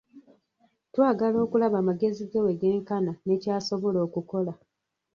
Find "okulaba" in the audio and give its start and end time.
1.45-1.75